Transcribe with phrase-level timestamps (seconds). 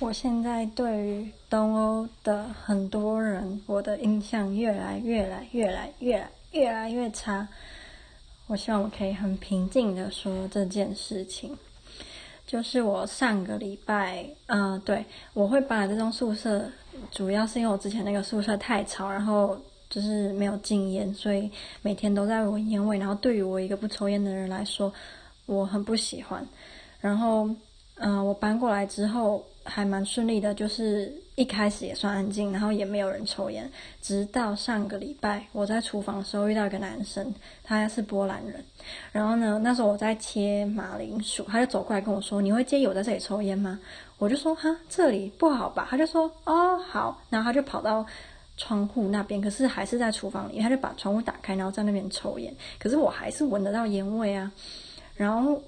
[0.00, 7.48] 我现在对于东欧的很多人，我的印象越来越来越来越来越来越差。
[8.46, 11.56] 我希望我可以很平静的说这件事情。
[12.46, 15.04] 就是我上个礼拜，呃，对，
[15.34, 16.70] 我会搬来这栋宿舍，
[17.10, 19.58] 主要是因为我之前那个宿舍太吵，然后
[19.90, 21.50] 就是没有禁烟，所以
[21.82, 22.98] 每天都在闻烟味。
[22.98, 24.90] 然后对于我一个不抽烟的人来说，
[25.46, 26.46] 我很不喜欢。
[27.00, 27.48] 然后，
[27.98, 29.44] 嗯、我搬过来之后。
[29.70, 33.70] 还蛮顺利的，就是一开始也算安静，然后也没有人抽烟。
[34.00, 38.64] 直到上个礼拜，我在厨房的时候遇到一个男生，他是波兰人。
[39.12, 43.78] 然后呢，那时候我在切马铃薯，他就走过来跟我说：“你会介意我在这里抽烟吗？”
[44.16, 48.06] 我就说：“哈，这里不好吧？”他就说：“哦，好。”然后他就跑到
[48.56, 52.50] 窗户那边，可是还是在厨房里，他就把窗户打开，然后在那边抽烟。
[52.78, 54.50] 可是我还是闻得到烟味啊。
[55.14, 55.60] 然后，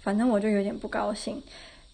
[0.00, 1.42] 反正我就有点不高兴。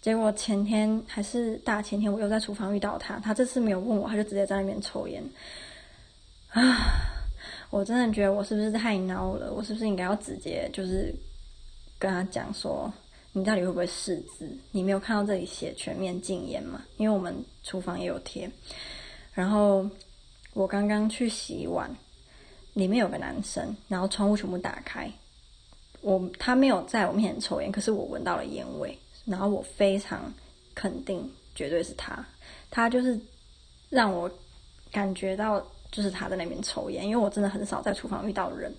[0.00, 3.18] 结果前天还是大前天，我又在厨房遇到他。
[3.18, 5.22] 他这次没有问我，他就直接在那边抽烟。
[6.50, 6.76] 啊，
[7.70, 9.52] 我真的觉得我是不是太孬了？
[9.52, 11.12] 我是不是应该要直接就是
[11.98, 12.92] 跟他讲说，
[13.32, 14.48] 你到底会不会识字？
[14.70, 16.82] 你没有看到这里写全面禁烟吗？
[16.98, 18.48] 因为我们厨房也有贴。
[19.32, 19.84] 然后
[20.54, 21.90] 我刚刚去洗碗，
[22.74, 25.12] 里面有个男生，然后窗户全部打开。
[26.06, 28.96] 我他没有在我面前抽烟，可是我闻到了烟味。
[29.24, 30.32] 然后我非常
[30.72, 32.24] 肯定，绝对是他，
[32.70, 33.18] 他就是
[33.90, 34.30] 让我
[34.92, 38.72] 感觉到，就是他在那边抽烟，因为我真的很少在厨房遇到人，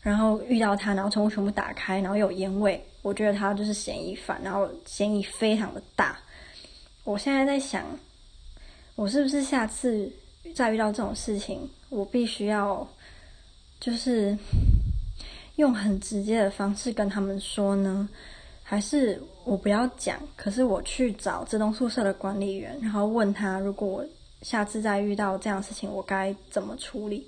[0.00, 6.18] 然后遇到他，然后窗户全部打开，然后有烟味，我觉得他就是嫌疑犯，然后嫌疑非常的大。
[7.04, 7.84] 我现在在想，
[8.94, 10.10] 我是不是下次
[10.54, 12.88] 再遇到这种事情，我必须要
[13.78, 14.34] 就是
[15.56, 18.08] 用很直接的方式跟他们说呢？
[18.64, 24.06] 还是我不要讲，可是我去找这栋宿舍的管理员，然后问他，如果我
[24.40, 27.26] 下次再遇到这样的事情，我该怎么处理？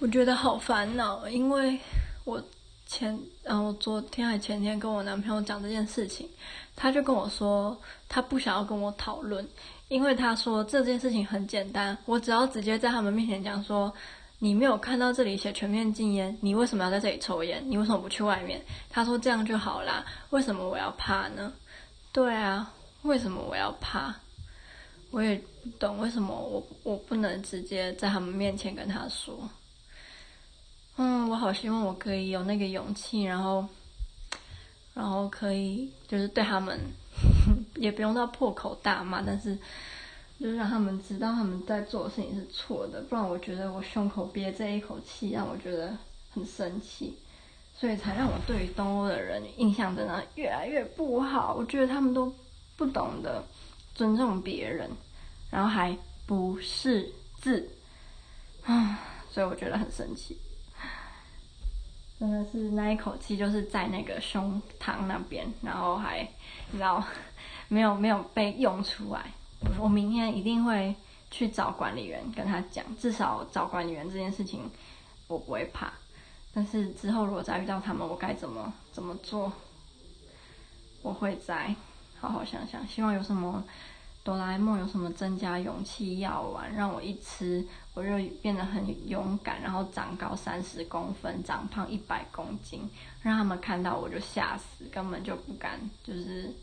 [0.00, 1.78] 我觉得好烦恼，因为
[2.24, 2.42] 我
[2.86, 6.28] 前，然后昨天还前天跟我男朋友讲这件事情，
[6.74, 7.78] 他就跟我说
[8.08, 9.46] 他不想要跟我讨论，
[9.86, 13.92] 因为他说这件事情很简单，我只要直接在他们面前讲说。
[14.38, 17.64] 你没有看到这里写全面禁烟，你为什么要在这里抽烟？
[17.66, 18.62] 你为什么不去外面？
[18.90, 21.50] 他说这样就好啦，为什么我要怕呢？
[22.12, 22.70] 对啊，
[23.02, 24.14] 为什么我要怕？
[25.10, 29.48] 我也不懂为什么我我不能直接在他们面前跟他说。
[30.96, 33.66] 嗯，我好希望我可以有那个勇气，然后，
[34.92, 36.78] 然后可以就是对他们，
[37.76, 39.56] 也不用到破口大骂，但是。
[40.38, 45.96] 就是让他们知道他们在做的事情是错的，不然我觉得我胸口憋这一口气让我觉得
[46.30, 47.16] 很生气，
[47.74, 51.54] 所以才让我对于东欧的人印象真的越来越不好。
[51.54, 52.30] 我觉得他们都
[52.76, 53.42] 不懂得
[53.94, 54.90] 尊重别人，
[55.50, 55.96] 然后还
[56.26, 57.10] 不识
[57.40, 57.70] 字，
[58.64, 58.98] 啊，
[59.30, 60.38] 所以我觉得很生气。
[62.20, 66.20] 真的是那一口气就是在那个胸膛那边，然后还
[66.70, 67.02] 你知道
[67.68, 69.32] 没有没有被用出来。
[69.78, 70.94] 我明天一定会
[71.30, 74.70] 去找管理员跟他讲，至少找管理员这件事情
[75.26, 75.92] 我不会怕。
[76.54, 79.52] 但是之后如果再遇到他们，我该怎么怎么做？
[81.02, 81.74] 我会再
[82.18, 82.86] 好好想想。
[82.86, 83.62] 希望有什么
[84.24, 92.88] 哆啦 A 梦有什么增加勇气药丸，让我一吃我就变得很勇敢，然后长高三十公分，长胖一百公斤，
[93.22, 96.54] 让他们看到我就吓死，根本就不敢就是。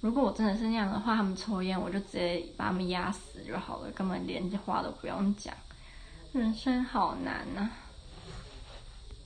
[0.00, 5.54] 如果我真的是那样的话，他们抽烟，我就直接把他们压死就好了，根本连话都不用讲。
[6.32, 7.70] 人生好难呐、啊。